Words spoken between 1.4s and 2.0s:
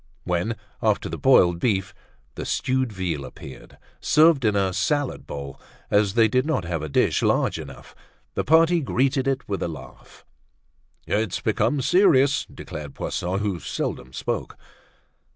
beef,